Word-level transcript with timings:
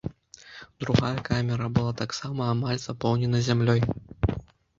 Другая 0.83 1.19
камера 1.27 1.67
была 1.75 1.91
таксама 2.01 2.41
амаль 2.55 2.81
запоўненая 2.87 3.43
зямлёй. 3.51 3.79